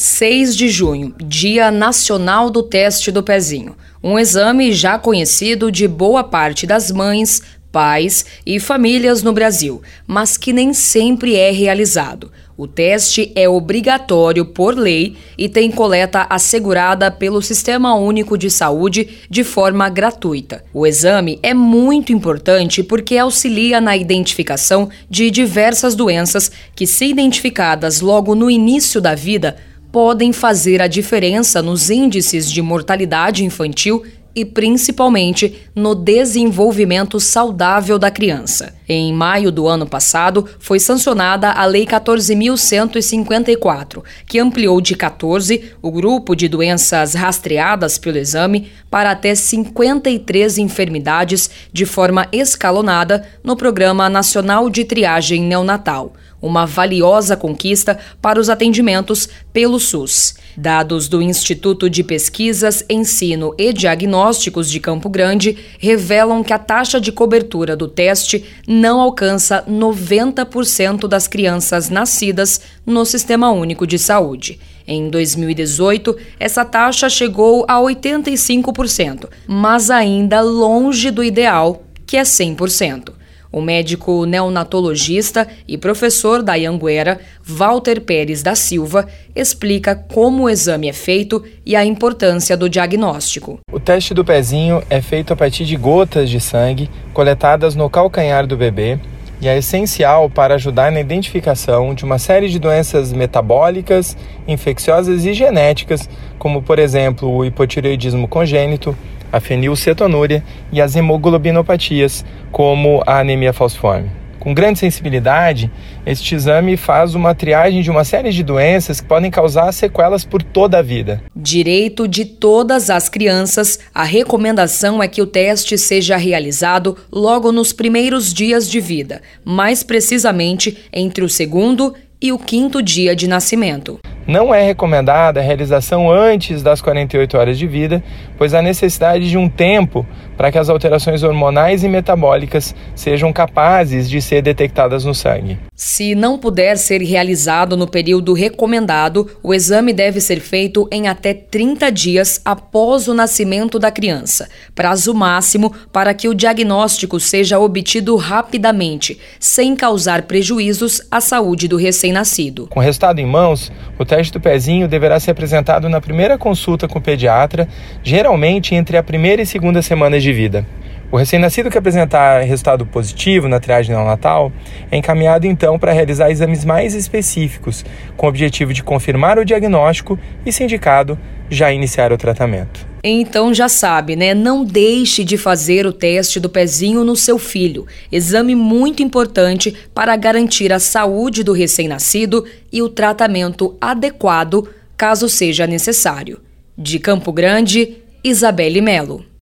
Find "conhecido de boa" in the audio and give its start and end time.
4.96-6.22